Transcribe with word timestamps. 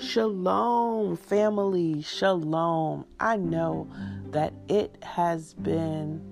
Shalom, 0.00 1.16
family. 1.16 2.02
Shalom. 2.02 3.04
I 3.18 3.36
know 3.36 3.90
that 4.30 4.54
it 4.68 4.96
has 5.02 5.54
been 5.54 6.22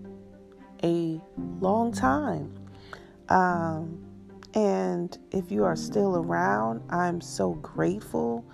a 0.84 1.20
long 1.58 1.90
time. 1.90 2.54
Um, 3.28 3.98
and 4.54 5.18
if 5.32 5.50
you 5.50 5.64
are 5.64 5.74
still 5.74 6.14
around, 6.16 6.80
I'm 6.90 7.20
so 7.20 7.54
grateful. 7.54 8.44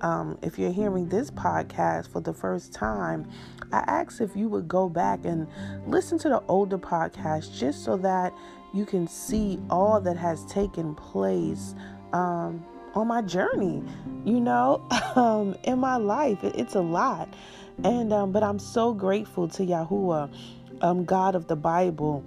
Um, 0.00 0.36
if 0.42 0.58
you're 0.58 0.72
hearing 0.72 1.08
this 1.08 1.30
podcast 1.30 2.10
for 2.10 2.20
the 2.20 2.34
first 2.34 2.72
time, 2.72 3.30
I 3.70 3.84
ask 3.86 4.20
if 4.20 4.34
you 4.34 4.48
would 4.48 4.66
go 4.66 4.88
back 4.88 5.24
and 5.24 5.46
listen 5.86 6.18
to 6.18 6.28
the 6.28 6.42
older 6.48 6.78
podcast 6.78 7.56
just 7.56 7.84
so 7.84 7.96
that 7.98 8.34
you 8.74 8.84
can 8.84 9.06
see 9.06 9.60
all 9.70 10.00
that 10.00 10.16
has 10.16 10.44
taken 10.46 10.96
place. 10.96 11.76
Um, 12.12 12.64
on 12.94 13.08
my 13.08 13.22
journey, 13.22 13.82
you 14.24 14.40
know, 14.40 14.86
um, 15.16 15.56
in 15.64 15.78
my 15.78 15.96
life. 15.96 16.42
It, 16.44 16.56
it's 16.56 16.74
a 16.74 16.80
lot. 16.80 17.28
And, 17.84 18.12
um, 18.12 18.32
but 18.32 18.42
I'm 18.42 18.58
so 18.58 18.92
grateful 18.92 19.48
to 19.48 19.62
Yahuwah, 19.62 20.32
um, 20.82 21.04
God 21.04 21.34
of 21.34 21.46
the 21.46 21.56
Bible. 21.56 22.24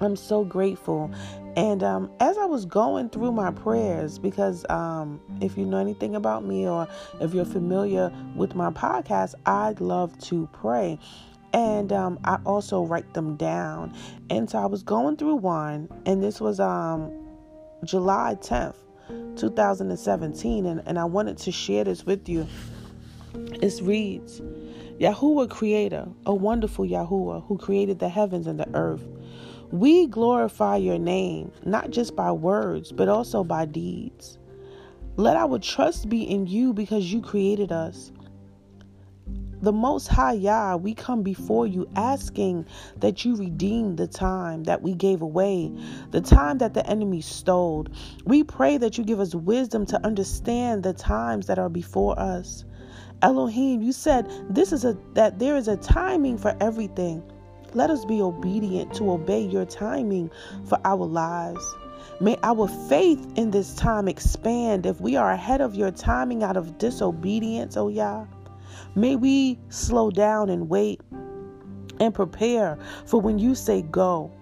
I'm 0.00 0.16
so 0.16 0.44
grateful. 0.44 1.10
And 1.56 1.82
um, 1.82 2.10
as 2.20 2.36
I 2.36 2.44
was 2.44 2.66
going 2.66 3.08
through 3.08 3.32
my 3.32 3.50
prayers, 3.50 4.18
because 4.18 4.66
um, 4.68 5.20
if 5.40 5.56
you 5.56 5.64
know 5.64 5.78
anything 5.78 6.14
about 6.14 6.44
me 6.44 6.68
or 6.68 6.86
if 7.20 7.32
you're 7.32 7.46
familiar 7.46 8.12
with 8.34 8.54
my 8.54 8.70
podcast, 8.70 9.34
I 9.46 9.74
love 9.78 10.18
to 10.24 10.48
pray. 10.52 10.98
And 11.54 11.92
um, 11.92 12.18
I 12.24 12.38
also 12.44 12.84
write 12.84 13.14
them 13.14 13.36
down. 13.36 13.96
And 14.28 14.50
so 14.50 14.58
I 14.58 14.66
was 14.66 14.82
going 14.82 15.16
through 15.16 15.36
one, 15.36 15.88
and 16.04 16.22
this 16.22 16.40
was 16.40 16.60
um, 16.60 17.10
July 17.84 18.36
10th. 18.40 18.76
2017, 19.36 20.66
and, 20.66 20.82
and 20.86 20.98
I 20.98 21.04
wanted 21.04 21.36
to 21.38 21.52
share 21.52 21.84
this 21.84 22.04
with 22.04 22.28
you. 22.28 22.46
It 23.34 23.80
reads 23.82 24.40
Yahuwah 25.00 25.50
Creator, 25.50 26.08
a 26.24 26.34
wonderful 26.34 26.86
Yahuwah 26.86 27.46
who 27.46 27.58
created 27.58 27.98
the 27.98 28.08
heavens 28.08 28.46
and 28.46 28.58
the 28.58 28.68
earth. 28.74 29.06
We 29.70 30.06
glorify 30.06 30.76
your 30.76 30.98
name, 30.98 31.52
not 31.64 31.90
just 31.90 32.16
by 32.16 32.32
words, 32.32 32.92
but 32.92 33.08
also 33.08 33.44
by 33.44 33.66
deeds. 33.66 34.38
Let 35.16 35.36
our 35.36 35.58
trust 35.58 36.08
be 36.08 36.22
in 36.22 36.46
you 36.46 36.72
because 36.72 37.12
you 37.12 37.20
created 37.20 37.72
us 37.72 38.12
the 39.62 39.72
Most 39.72 40.08
High 40.08 40.34
Yah, 40.34 40.76
we 40.76 40.92
come 40.92 41.22
before 41.22 41.66
you 41.66 41.88
asking 41.96 42.66
that 42.98 43.24
you 43.24 43.34
redeem 43.36 43.96
the 43.96 44.06
time 44.06 44.64
that 44.64 44.82
we 44.82 44.94
gave 44.94 45.22
away, 45.22 45.72
the 46.10 46.20
time 46.20 46.58
that 46.58 46.74
the 46.74 46.86
enemy 46.86 47.22
stole. 47.22 47.86
We 48.26 48.44
pray 48.44 48.76
that 48.76 48.98
you 48.98 49.04
give 49.04 49.18
us 49.18 49.34
wisdom 49.34 49.86
to 49.86 50.04
understand 50.04 50.82
the 50.82 50.92
times 50.92 51.46
that 51.46 51.58
are 51.58 51.70
before 51.70 52.18
us. 52.18 52.64
Elohim, 53.22 53.80
you 53.80 53.92
said 53.92 54.30
this 54.50 54.72
is 54.72 54.84
a 54.84 54.96
that 55.14 55.38
there 55.38 55.56
is 55.56 55.68
a 55.68 55.76
timing 55.78 56.36
for 56.36 56.54
everything. 56.60 57.22
Let 57.72 57.88
us 57.88 58.04
be 58.04 58.20
obedient 58.20 58.94
to 58.94 59.10
obey 59.10 59.40
your 59.40 59.64
timing 59.64 60.30
for 60.66 60.78
our 60.84 61.06
lives. 61.06 61.64
May 62.20 62.36
our 62.42 62.68
faith 62.88 63.26
in 63.36 63.50
this 63.50 63.74
time 63.74 64.06
expand 64.06 64.84
if 64.84 65.00
we 65.00 65.16
are 65.16 65.30
ahead 65.30 65.60
of 65.62 65.74
your 65.74 65.90
timing 65.90 66.42
out 66.42 66.56
of 66.58 66.76
disobedience, 66.78 67.76
oh 67.76 67.88
Yah. 67.88 68.26
May 68.94 69.16
we 69.16 69.58
slow 69.68 70.10
down 70.10 70.50
and 70.50 70.68
wait 70.68 71.00
and 72.00 72.14
prepare 72.14 72.78
for 73.04 73.20
when 73.20 73.38
you 73.38 73.54
say 73.54 73.82
go. 73.82 74.32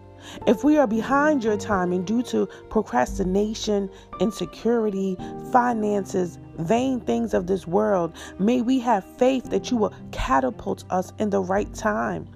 If 0.46 0.64
we 0.64 0.78
are 0.78 0.86
behind 0.86 1.44
your 1.44 1.56
timing 1.56 2.04
due 2.04 2.22
to 2.24 2.46
procrastination, 2.70 3.90
insecurity, 4.20 5.16
finances, 5.52 6.38
vain 6.58 7.00
things 7.00 7.34
of 7.34 7.46
this 7.46 7.66
world, 7.66 8.16
may 8.38 8.62
we 8.62 8.78
have 8.80 9.04
faith 9.04 9.50
that 9.50 9.70
you 9.70 9.76
will 9.76 9.92
catapult 10.12 10.84
us 10.90 11.12
in 11.18 11.30
the 11.30 11.42
right 11.42 11.72
time. 11.74 12.26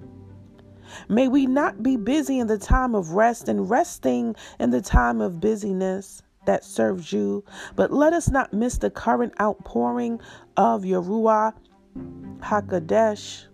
May 1.07 1.27
we 1.27 1.45
not 1.45 1.81
be 1.83 1.97
busy 1.97 2.39
in 2.39 2.47
the 2.47 2.57
time 2.57 2.95
of 2.95 3.11
rest 3.11 3.47
and 3.47 3.69
resting 3.69 4.35
in 4.59 4.69
the 4.69 4.81
time 4.81 5.21
of 5.21 5.39
busyness 5.39 6.21
that 6.45 6.63
serves 6.63 7.13
you, 7.13 7.43
but 7.75 7.91
let 7.91 8.13
us 8.13 8.29
not 8.29 8.53
miss 8.53 8.77
the 8.77 8.89
current 8.89 9.33
outpouring 9.39 10.19
of 10.57 10.85
your 10.85 11.01
Ruah 11.01 11.53
Hakadesh. 12.39 13.45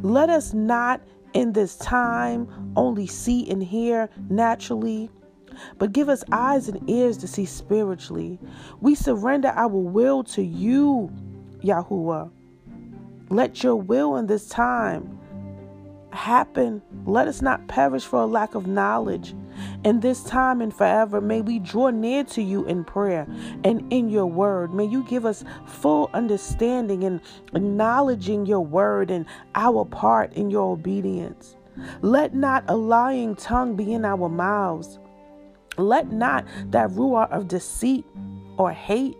Let 0.00 0.30
us 0.30 0.52
not 0.54 1.00
in 1.32 1.52
this 1.52 1.76
time 1.76 2.72
only 2.76 3.06
see 3.06 3.48
and 3.50 3.62
hear 3.62 4.08
naturally, 4.28 5.10
but 5.78 5.92
give 5.92 6.08
us 6.08 6.24
eyes 6.32 6.68
and 6.68 6.88
ears 6.88 7.16
to 7.18 7.28
see 7.28 7.44
spiritually. 7.44 8.38
We 8.80 8.94
surrender 8.94 9.48
our 9.48 9.68
will 9.68 10.24
to 10.24 10.42
you, 10.42 11.10
Yahuwah. 11.62 12.30
Let 13.30 13.62
your 13.62 13.76
will 13.76 14.16
in 14.16 14.26
this 14.26 14.48
time 14.48 15.18
happen. 16.14 16.82
Let 17.04 17.28
us 17.28 17.42
not 17.42 17.66
perish 17.68 18.04
for 18.04 18.20
a 18.20 18.26
lack 18.26 18.54
of 18.54 18.66
knowledge. 18.66 19.34
In 19.84 20.00
this 20.00 20.22
time 20.24 20.60
and 20.60 20.72
forever, 20.72 21.20
may 21.20 21.40
we 21.40 21.58
draw 21.58 21.90
near 21.90 22.24
to 22.24 22.42
you 22.42 22.64
in 22.64 22.84
prayer 22.84 23.26
and 23.64 23.92
in 23.92 24.08
your 24.08 24.26
word. 24.26 24.72
May 24.72 24.84
you 24.84 25.04
give 25.04 25.26
us 25.26 25.44
full 25.66 26.10
understanding 26.14 27.04
and 27.04 27.20
acknowledging 27.54 28.46
your 28.46 28.64
word 28.64 29.10
and 29.10 29.26
our 29.54 29.84
part 29.84 30.32
in 30.34 30.50
your 30.50 30.72
obedience. 30.72 31.56
Let 32.02 32.34
not 32.34 32.64
a 32.68 32.76
lying 32.76 33.34
tongue 33.34 33.76
be 33.76 33.92
in 33.92 34.04
our 34.04 34.28
mouths. 34.28 34.98
Let 35.78 36.12
not 36.12 36.46
that 36.66 36.90
ruah 36.90 37.30
of 37.30 37.48
deceit 37.48 38.04
or 38.58 38.72
hate 38.72 39.16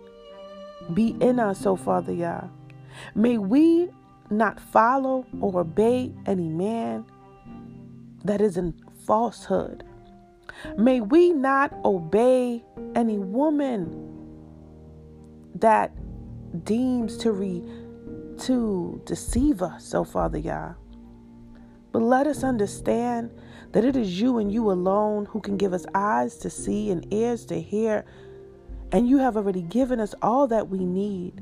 be 0.93 1.15
in 1.19 1.39
us, 1.39 1.65
O 1.65 1.75
Father 1.75 2.13
Yah. 2.13 2.43
May 3.15 3.37
we 3.37 3.89
not 4.37 4.59
follow 4.59 5.25
or 5.39 5.61
obey 5.61 6.13
any 6.25 6.49
man 6.49 7.05
that 8.23 8.41
is 8.41 8.57
in 8.57 8.73
falsehood. 9.05 9.83
May 10.77 11.01
we 11.01 11.31
not 11.31 11.73
obey 11.83 12.63
any 12.95 13.17
woman 13.17 14.11
that 15.55 15.91
deems 16.65 17.17
to 17.17 17.31
re 17.31 17.63
to 18.39 19.01
deceive 19.05 19.61
us, 19.61 19.93
oh 19.93 20.03
Father 20.03 20.37
Yah. 20.37 20.73
But 21.91 22.01
let 22.01 22.25
us 22.25 22.43
understand 22.43 23.31
that 23.71 23.85
it 23.85 23.95
is 23.95 24.19
you 24.19 24.39
and 24.39 24.51
you 24.51 24.71
alone 24.71 25.25
who 25.25 25.39
can 25.39 25.57
give 25.57 25.73
us 25.73 25.85
eyes 25.93 26.37
to 26.37 26.49
see 26.49 26.89
and 26.89 27.11
ears 27.13 27.45
to 27.45 27.61
hear, 27.61 28.05
and 28.91 29.07
you 29.07 29.17
have 29.19 29.37
already 29.37 29.61
given 29.61 29.99
us 29.99 30.15
all 30.21 30.47
that 30.47 30.69
we 30.69 30.79
need. 30.83 31.41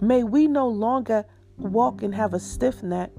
May 0.00 0.24
we 0.24 0.46
no 0.46 0.68
longer 0.68 1.24
walk 1.56 2.02
and 2.02 2.14
have 2.14 2.34
a 2.34 2.40
stiff 2.40 2.82
neck. 2.82 3.10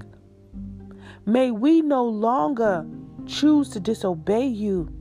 May 1.26 1.50
we 1.50 1.82
no 1.82 2.04
longer 2.04 2.86
choose 3.26 3.68
to 3.70 3.80
disobey 3.80 4.46
you, 4.46 4.92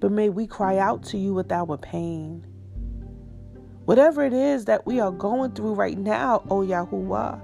but 0.00 0.10
may 0.10 0.28
we 0.28 0.46
cry 0.46 0.78
out 0.78 1.04
to 1.04 1.18
you 1.18 1.34
with 1.34 1.52
our 1.52 1.76
pain. 1.76 2.44
Whatever 3.84 4.24
it 4.24 4.32
is 4.32 4.64
that 4.66 4.86
we 4.86 5.00
are 5.00 5.12
going 5.12 5.52
through 5.52 5.74
right 5.74 5.96
now, 5.96 6.42
O 6.50 6.60
Yahuwah, 6.60 7.40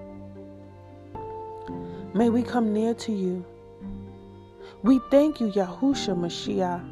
may 2.14 2.28
we 2.28 2.42
come 2.42 2.72
near 2.72 2.92
to 2.94 3.12
you. 3.12 3.44
We 4.82 5.00
thank 5.10 5.40
you, 5.40 5.50
Yahusha 5.52 6.16
Mashiach, 6.16 6.84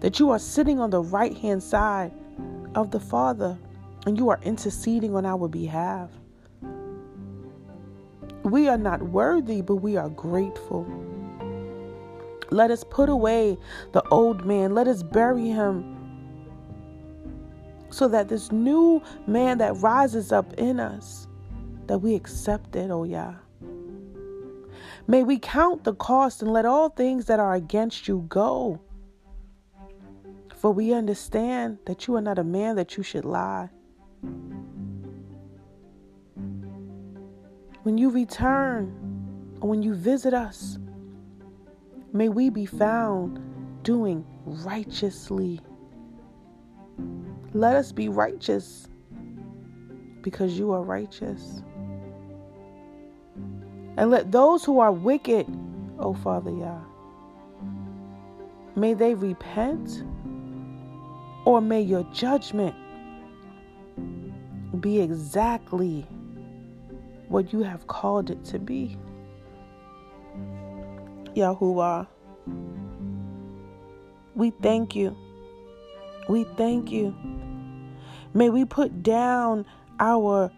that 0.00 0.18
you 0.18 0.30
are 0.30 0.38
sitting 0.38 0.78
on 0.78 0.90
the 0.90 1.02
right 1.02 1.36
hand 1.36 1.62
side 1.62 2.12
of 2.74 2.90
the 2.90 3.00
Father 3.00 3.58
and 4.06 4.16
you 4.16 4.30
are 4.30 4.40
interceding 4.42 5.14
on 5.14 5.26
our 5.26 5.48
behalf. 5.48 6.10
We 8.44 8.68
are 8.68 8.78
not 8.78 9.02
worthy, 9.02 9.60
but 9.60 9.76
we 9.76 9.96
are 9.96 10.08
grateful. 10.08 10.86
Let 12.50 12.70
us 12.70 12.84
put 12.84 13.08
away 13.08 13.58
the 13.92 14.06
old 14.10 14.46
man. 14.46 14.72
Let 14.72 14.86
us 14.86 15.02
bury 15.02 15.48
him 15.48 15.96
so 17.90 18.06
that 18.08 18.28
this 18.28 18.52
new 18.52 19.02
man 19.26 19.58
that 19.58 19.76
rises 19.78 20.30
up 20.30 20.52
in 20.54 20.78
us, 20.78 21.26
that 21.86 21.98
we 21.98 22.14
accept 22.14 22.76
it, 22.76 22.90
oh 22.90 23.04
yeah. 23.04 23.34
May 25.08 25.22
we 25.22 25.38
count 25.38 25.84
the 25.84 25.94
cost 25.94 26.42
and 26.42 26.52
let 26.52 26.66
all 26.66 26.88
things 26.88 27.26
that 27.26 27.40
are 27.40 27.54
against 27.54 28.06
you 28.06 28.24
go. 28.28 28.80
For 30.54 30.72
we 30.72 30.92
understand 30.92 31.78
that 31.86 32.06
you 32.06 32.16
are 32.16 32.20
not 32.20 32.38
a 32.38 32.44
man 32.44 32.76
that 32.76 32.96
you 32.96 33.02
should 33.02 33.24
lie. 33.24 33.70
When 37.86 37.98
you 37.98 38.10
return 38.10 39.56
or 39.60 39.68
when 39.70 39.80
you 39.80 39.94
visit 39.94 40.34
us, 40.34 40.76
may 42.12 42.28
we 42.28 42.50
be 42.50 42.66
found 42.66 43.38
doing 43.84 44.26
righteously. 44.44 45.60
Let 47.52 47.76
us 47.76 47.92
be 47.92 48.08
righteous 48.08 48.88
because 50.20 50.58
you 50.58 50.72
are 50.72 50.82
righteous. 50.82 51.62
And 53.96 54.10
let 54.10 54.32
those 54.32 54.64
who 54.64 54.80
are 54.80 54.90
wicked, 54.90 55.46
O 56.00 56.12
Father 56.12 56.50
Yah, 56.50 56.80
may 58.74 58.94
they 58.94 59.14
repent 59.14 60.02
or 61.44 61.60
may 61.60 61.82
your 61.82 62.02
judgment 62.12 62.74
be 64.80 65.00
exactly 65.00 66.04
what 67.28 67.52
you 67.52 67.62
have 67.62 67.86
called 67.86 68.30
it 68.30 68.44
to 68.46 68.58
be. 68.58 68.96
Yahuwah, 71.34 72.06
we 74.34 74.50
thank 74.62 74.94
you. 74.94 75.16
We 76.28 76.44
thank 76.56 76.90
you. 76.90 77.14
May 78.34 78.50
we 78.50 78.64
put 78.64 79.02
down 79.02 79.64
our 80.00 80.50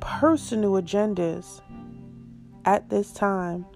personal 0.00 0.72
agendas 0.72 1.60
at 2.64 2.88
this 2.88 3.12
time 3.12 3.66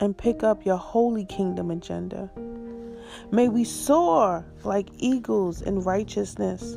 and 0.00 0.16
pick 0.16 0.42
up 0.42 0.66
your 0.66 0.76
holy 0.76 1.24
kingdom 1.24 1.70
agenda. 1.70 2.30
May 3.30 3.48
we 3.48 3.64
soar 3.64 4.44
like 4.64 4.88
eagles 4.98 5.62
in 5.62 5.80
righteousness 5.80 6.76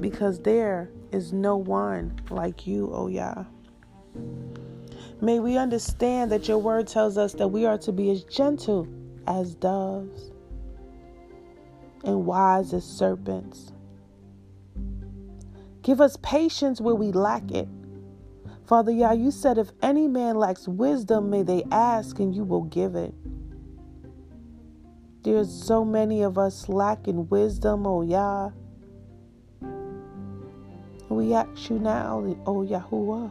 because 0.00 0.40
there 0.40 0.90
is 1.14 1.32
no 1.32 1.56
one 1.56 2.12
like 2.28 2.66
you, 2.66 2.92
O 2.92 3.06
Yah. 3.06 3.44
May 5.20 5.38
we 5.38 5.56
understand 5.56 6.32
that 6.32 6.48
your 6.48 6.58
word 6.58 6.88
tells 6.88 7.16
us 7.16 7.32
that 7.34 7.48
we 7.48 7.64
are 7.64 7.78
to 7.78 7.92
be 7.92 8.10
as 8.10 8.24
gentle 8.24 8.88
as 9.26 9.54
doves 9.54 10.32
and 12.04 12.26
wise 12.26 12.74
as 12.74 12.84
serpents. 12.84 13.72
Give 15.82 16.00
us 16.00 16.18
patience 16.20 16.80
where 16.80 16.96
we 16.96 17.12
lack 17.12 17.50
it. 17.52 17.68
Father 18.66 18.90
Yah, 18.90 19.12
you 19.12 19.30
said 19.30 19.56
if 19.56 19.70
any 19.82 20.08
man 20.08 20.36
lacks 20.36 20.66
wisdom, 20.66 21.30
may 21.30 21.42
they 21.42 21.62
ask 21.70 22.18
and 22.18 22.34
you 22.34 22.42
will 22.42 22.64
give 22.64 22.96
it. 22.96 23.14
There's 25.22 25.52
so 25.52 25.84
many 25.84 26.22
of 26.22 26.36
us 26.38 26.68
lacking 26.68 27.28
wisdom, 27.28 27.86
oh 27.86 28.02
Yah. 28.02 28.50
We 31.14 31.32
ask 31.32 31.70
you 31.70 31.78
now, 31.78 32.18
O 32.44 32.64
Yahuwah, 32.64 33.30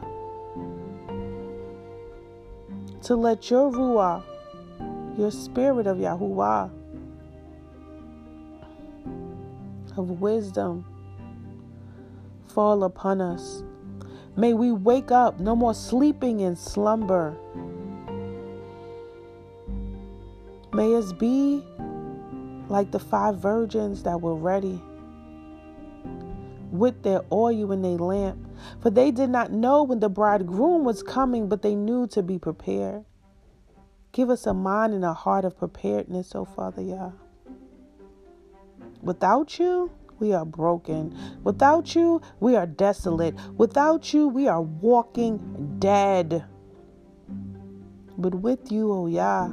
to 3.01 3.15
let 3.17 3.51
your 3.51 3.69
Ruah, 3.69 4.23
your 5.17 5.29
spirit 5.29 5.85
of 5.85 5.97
Yahuwah, 5.97 6.71
of 9.97 10.21
wisdom, 10.21 10.85
fall 12.47 12.85
upon 12.85 13.19
us. 13.19 13.63
May 14.37 14.53
we 14.53 14.71
wake 14.71 15.11
up, 15.11 15.41
no 15.41 15.53
more 15.53 15.73
sleeping 15.73 16.39
in 16.39 16.55
slumber. 16.55 17.35
May 20.71 20.95
us 20.95 21.11
be 21.11 21.61
like 22.69 22.91
the 22.91 22.99
five 22.99 23.39
virgins 23.39 24.03
that 24.03 24.21
were 24.21 24.35
ready 24.35 24.81
with 26.73 27.03
their 27.03 27.21
oil 27.31 27.71
in 27.71 27.83
their 27.83 27.97
lamp. 27.97 28.39
For 28.81 28.89
they 28.89 29.11
did 29.11 29.29
not 29.29 29.51
know 29.51 29.83
when 29.83 29.99
the 29.99 30.09
bridegroom 30.09 30.83
was 30.83 31.03
coming, 31.03 31.47
but 31.47 31.61
they 31.61 31.75
knew 31.75 32.07
to 32.07 32.23
be 32.23 32.39
prepared. 32.39 33.05
Give 34.11 34.31
us 34.31 34.47
a 34.47 34.53
mind 34.53 34.93
and 34.93 35.05
a 35.05 35.13
heart 35.13 35.45
of 35.45 35.57
preparedness, 35.57 36.33
O 36.35 36.39
oh 36.39 36.45
Father 36.45 36.81
Yah. 36.81 37.11
Without 39.01 39.59
you, 39.59 39.91
we 40.17 40.33
are 40.33 40.45
broken. 40.45 41.15
Without 41.43 41.93
you, 41.95 42.21
we 42.39 42.55
are 42.55 42.65
desolate. 42.65 43.35
Without 43.55 44.11
you, 44.11 44.27
we 44.27 44.47
are 44.47 44.61
walking 44.61 45.77
dead. 45.79 46.43
But 48.17 48.33
with 48.33 48.71
you, 48.71 48.91
O 48.91 49.03
oh 49.03 49.07
Yah, 49.07 49.51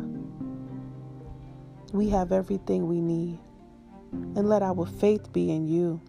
we 1.92 2.08
have 2.08 2.32
everything 2.32 2.86
we 2.86 3.02
need. 3.02 3.38
And 4.12 4.48
let 4.48 4.62
our 4.62 4.86
faith 4.86 5.32
be 5.32 5.50
in 5.50 5.68
you. 5.68 6.00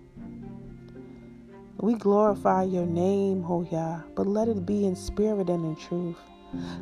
We 1.82 1.96
glorify 1.96 2.64
your 2.64 2.86
name, 2.86 3.44
O 3.50 3.64
Yah, 3.64 4.02
but 4.16 4.28
let 4.28 4.48
it 4.48 4.68
be 4.68 4.86
in 4.86 4.96
spirit 4.96 5.50
and 5.50 5.66
in 5.66 5.76
truth. 5.76 6.18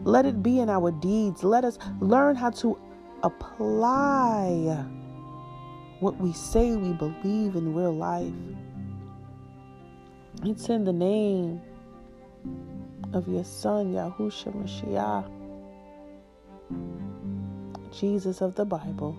Let 0.03 0.25
it 0.25 0.43
be 0.43 0.59
in 0.59 0.69
our 0.69 0.91
deeds. 0.91 1.41
Let 1.41 1.63
us 1.63 1.79
learn 2.01 2.35
how 2.35 2.49
to 2.61 2.77
apply 3.23 4.85
what 6.01 6.17
we 6.17 6.33
say 6.33 6.75
we 6.75 6.91
believe 6.91 7.55
in 7.55 7.73
real 7.73 7.95
life. 7.95 8.33
It's 10.43 10.67
in 10.67 10.83
the 10.83 10.93
name 10.93 11.61
of 13.13 13.27
your 13.29 13.45
Son, 13.45 13.93
Yahusha 13.93 14.53
Mashiach, 14.53 15.29
Jesus 17.91 18.41
of 18.41 18.55
the 18.55 18.65
Bible, 18.65 19.15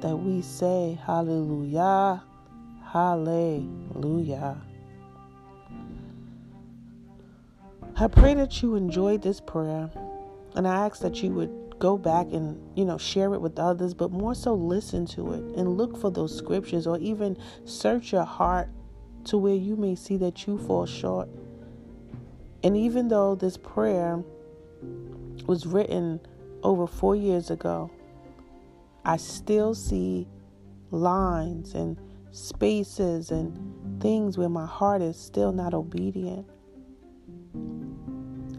that 0.00 0.16
we 0.16 0.40
say, 0.40 0.98
Hallelujah, 1.04 2.22
Hallelujah. 2.92 4.56
I 7.98 8.06
pray 8.08 8.34
that 8.34 8.62
you 8.62 8.74
enjoyed 8.74 9.22
this 9.22 9.40
prayer, 9.40 9.90
and 10.54 10.66
I 10.68 10.86
ask 10.86 11.00
that 11.00 11.22
you 11.22 11.30
would 11.30 11.66
go 11.78 11.98
back 11.98 12.26
and 12.32 12.58
you 12.74 12.84
know 12.84 12.96
share 12.96 13.34
it 13.34 13.40
with 13.40 13.58
others 13.58 13.92
but 13.92 14.10
more 14.10 14.34
so 14.34 14.54
listen 14.54 15.04
to 15.04 15.34
it 15.34 15.42
and 15.58 15.76
look 15.76 15.94
for 15.94 16.10
those 16.10 16.34
scriptures 16.34 16.86
or 16.86 16.96
even 16.98 17.36
search 17.66 18.12
your 18.12 18.24
heart 18.24 18.68
to 19.24 19.36
where 19.36 19.54
you 19.54 19.76
may 19.76 19.94
see 19.94 20.16
that 20.16 20.46
you 20.46 20.56
fall 20.56 20.86
short 20.86 21.28
and 22.62 22.76
even 22.78 23.08
though 23.08 23.34
this 23.34 23.58
prayer 23.58 24.22
was 25.46 25.66
written 25.66 26.18
over 26.62 26.86
4 26.86 27.14
years 27.14 27.50
ago 27.50 27.90
I 29.04 29.18
still 29.18 29.74
see 29.74 30.26
lines 30.90 31.74
and 31.74 31.98
spaces 32.36 33.30
and 33.30 34.00
things 34.00 34.36
where 34.36 34.48
my 34.48 34.66
heart 34.66 35.02
is 35.02 35.16
still 35.16 35.52
not 35.52 35.72
obedient 35.74 36.46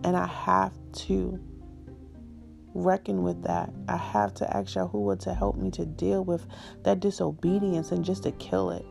and 0.07 0.15
I 0.15 0.25
have 0.25 0.73
to 0.93 1.37
reckon 2.73 3.23
with 3.23 3.43
that. 3.43 3.73
I 3.89 3.97
have 3.97 4.33
to 4.35 4.55
ask 4.55 4.75
Yahuwah 4.75 5.19
to 5.19 5.33
help 5.33 5.57
me 5.57 5.69
to 5.71 5.85
deal 5.85 6.23
with 6.23 6.45
that 6.83 7.01
disobedience 7.01 7.91
and 7.91 8.05
just 8.05 8.23
to 8.23 8.31
kill 8.31 8.69
it. 8.69 8.85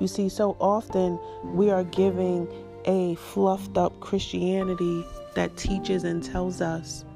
You 0.00 0.06
see, 0.06 0.28
so 0.28 0.56
often 0.60 1.18
we 1.44 1.70
are 1.70 1.84
giving 1.84 2.46
a 2.84 3.14
fluffed 3.14 3.78
up 3.78 3.98
Christianity 4.00 5.04
that 5.34 5.56
teaches 5.56 6.04
and 6.04 6.22
tells 6.22 6.60
us 6.60 7.06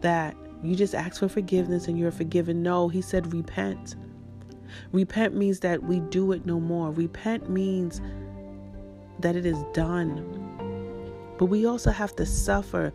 that 0.00 0.34
you 0.62 0.74
just 0.76 0.94
ask 0.94 1.20
for 1.20 1.28
forgiveness 1.28 1.88
and 1.88 1.98
you're 1.98 2.10
forgiven. 2.10 2.62
No, 2.62 2.88
he 2.88 3.02
said 3.02 3.34
repent. 3.34 3.96
Repent 4.92 5.34
means 5.34 5.60
that 5.60 5.82
we 5.82 6.00
do 6.00 6.32
it 6.32 6.46
no 6.46 6.60
more. 6.60 6.90
Repent 6.90 7.48
means 7.50 8.00
that 9.20 9.36
it 9.36 9.46
is 9.46 9.62
done. 9.72 10.24
But 11.38 11.46
we 11.46 11.66
also 11.66 11.90
have 11.90 12.14
to 12.16 12.26
suffer 12.26 12.92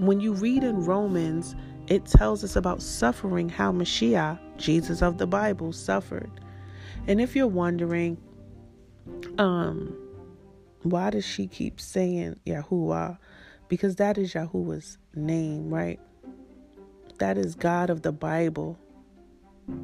when 0.00 0.18
you 0.18 0.32
read 0.32 0.64
in 0.64 0.82
Romans, 0.84 1.54
it 1.86 2.06
tells 2.06 2.42
us 2.42 2.56
about 2.56 2.80
suffering, 2.80 3.50
how 3.50 3.70
Mashiach, 3.70 4.38
Jesus 4.56 5.02
of 5.02 5.18
the 5.18 5.26
Bible, 5.26 5.72
suffered. 5.72 6.30
And 7.06 7.20
if 7.20 7.36
you're 7.36 7.46
wondering, 7.46 8.16
um, 9.36 9.94
why 10.82 11.10
does 11.10 11.26
she 11.26 11.46
keep 11.46 11.78
saying 11.80 12.40
Yahuwah? 12.46 13.18
Because 13.68 13.96
that 13.96 14.16
is 14.16 14.32
Yahuwah's 14.32 14.96
name, 15.14 15.68
right? 15.68 16.00
That 17.18 17.36
is 17.36 17.54
God 17.54 17.90
of 17.90 18.00
the 18.00 18.12
Bible. 18.12 18.78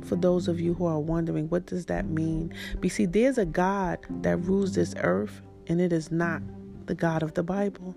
For 0.02 0.16
those 0.16 0.48
of 0.48 0.60
you 0.60 0.74
who 0.74 0.86
are 0.86 1.00
wondering, 1.00 1.48
what 1.48 1.66
does 1.66 1.86
that 1.86 2.06
mean? 2.06 2.52
But 2.80 2.90
see, 2.90 3.06
there's 3.06 3.38
a 3.38 3.44
God 3.44 3.98
that 4.22 4.36
rules 4.38 4.74
this 4.74 4.94
earth, 4.98 5.42
and 5.66 5.80
it 5.80 5.92
is 5.92 6.10
not 6.10 6.42
the 6.86 6.94
God 6.94 7.22
of 7.22 7.34
the 7.34 7.42
Bible. 7.42 7.94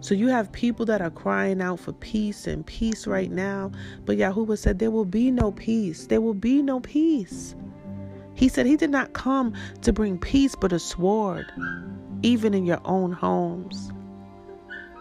So 0.00 0.14
you 0.14 0.28
have 0.28 0.52
people 0.52 0.86
that 0.86 1.00
are 1.00 1.10
crying 1.10 1.60
out 1.60 1.80
for 1.80 1.92
peace 1.92 2.46
and 2.46 2.64
peace 2.66 3.06
right 3.06 3.30
now. 3.30 3.72
But 4.04 4.18
Yahuwah 4.18 4.58
said, 4.58 4.78
There 4.78 4.90
will 4.90 5.04
be 5.04 5.30
no 5.30 5.52
peace. 5.52 6.06
There 6.06 6.20
will 6.20 6.34
be 6.34 6.62
no 6.62 6.80
peace. 6.80 7.54
He 8.34 8.48
said 8.48 8.66
he 8.66 8.76
did 8.76 8.90
not 8.90 9.12
come 9.12 9.54
to 9.82 9.92
bring 9.92 10.18
peace 10.18 10.54
but 10.54 10.72
a 10.72 10.78
sword, 10.78 11.46
even 12.22 12.52
in 12.52 12.66
your 12.66 12.80
own 12.84 13.12
homes. 13.12 13.92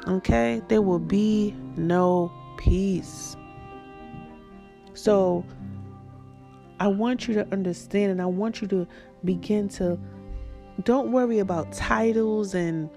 Okay? 0.07 0.61
There 0.67 0.81
will 0.81 0.99
be 0.99 1.55
no 1.75 2.31
peace. 2.57 3.35
So 4.93 5.45
I 6.79 6.87
want 6.87 7.27
you 7.27 7.33
to 7.35 7.47
understand 7.51 8.11
and 8.11 8.21
I 8.21 8.25
want 8.25 8.61
you 8.61 8.67
to 8.69 8.87
begin 9.23 9.69
to 9.69 9.97
don't 10.83 11.11
worry 11.11 11.39
about 11.39 11.71
titles 11.71 12.55
and 12.55 12.89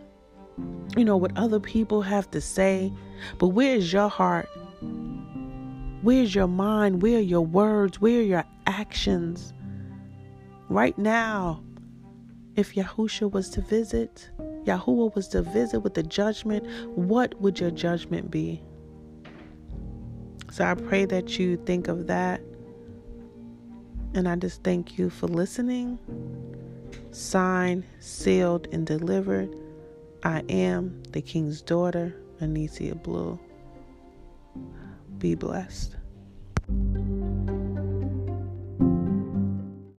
you 0.97 1.05
know, 1.05 1.17
what 1.17 1.37
other 1.37 1.61
people 1.61 2.03
have 2.03 2.31
to 2.31 2.41
say, 2.41 2.93
but 3.39 3.49
where's 3.49 3.93
your 3.93 4.09
heart? 4.09 4.49
Where's 6.03 6.35
your 6.35 6.47
mind? 6.47 7.03
Where 7.03 7.19
are 7.19 7.21
your 7.21 7.45
words? 7.45 8.01
Where 8.01 8.21
are 8.21 8.23
your 8.23 8.45
actions? 8.67 9.53
Right 10.69 10.97
now, 10.97 11.63
if 12.57 12.75
Yahusha 12.75 13.31
was 13.31 13.51
to 13.51 13.61
visit, 13.61 14.31
Yahuwah 14.65 15.15
was 15.15 15.29
to 15.29 15.43
visit 15.43 15.81
with 15.81 15.95
the 15.95 16.03
judgment, 16.03 16.67
what 16.97 17.39
would 17.41 17.61
your 17.61 17.71
judgment 17.71 18.31
be? 18.31 18.63
So 20.57 20.65
I 20.65 20.73
pray 20.75 21.05
that 21.05 21.39
you 21.39 21.59
think 21.59 21.89
of 21.89 22.07
that 22.07 22.41
And 24.15 24.29
I 24.29 24.37
just 24.37 24.63
thank 24.65 24.99
you 24.99 25.11
for 25.11 25.29
listening. 25.29 25.99
Signed, 27.13 27.85
sealed, 28.01 28.69
and 28.73 28.87
delivered. 28.87 29.55
I 30.25 30.41
am 30.49 31.03
the 31.13 31.23
King's 31.23 31.63
daughter, 31.63 32.17
Anicia 32.41 33.03
Blue. 33.03 33.39
Be 35.19 35.35
blessed. 35.35 35.96